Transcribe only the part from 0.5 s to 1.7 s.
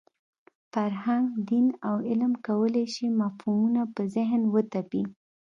فرهنګ، دین